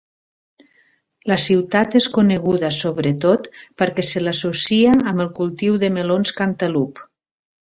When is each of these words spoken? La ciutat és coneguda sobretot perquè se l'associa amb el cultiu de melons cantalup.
La 1.31 1.35
ciutat 1.43 1.97
és 1.99 2.07
coneguda 2.15 2.71
sobretot 2.77 3.47
perquè 3.83 4.07
se 4.13 4.25
l'associa 4.27 4.97
amb 5.13 5.25
el 5.27 5.31
cultiu 5.41 5.81
de 5.85 5.93
melons 5.99 6.35
cantalup. 6.41 7.05